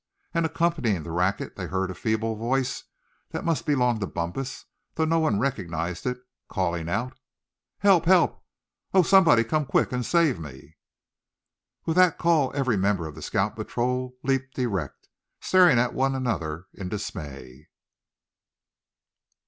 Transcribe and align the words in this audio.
And 0.33 0.47
accompanying 0.47 1.03
the 1.03 1.11
racket 1.11 1.55
they 1.55 1.67
heard 1.67 1.91
a 1.91 1.93
feeble 1.93 2.35
voice 2.35 2.85
that 3.29 3.45
must 3.45 3.67
belong 3.67 3.99
to 3.99 4.07
Bumpus, 4.07 4.65
though 4.95 5.05
no 5.05 5.19
one 5.19 5.37
recognized 5.37 6.07
it, 6.07 6.17
calling 6.49 6.89
out: 6.89 7.19
"Help! 7.77 8.05
help! 8.05 8.43
Oh, 8.95 9.03
somebody 9.03 9.43
come 9.43 9.63
quick, 9.63 9.91
and 9.91 10.03
save 10.03 10.39
me!" 10.39 10.75
With 11.85 11.97
that 11.97 12.17
call 12.17 12.51
every 12.55 12.77
member 12.77 13.05
of 13.05 13.13
the 13.13 13.21
scout 13.21 13.55
patrol 13.55 14.17
leaped 14.23 14.57
erect, 14.57 15.07
staring 15.39 15.77
at 15.77 15.93
one 15.93 16.15
another 16.15 16.65
in 16.73 16.89
dismay. 16.89 17.67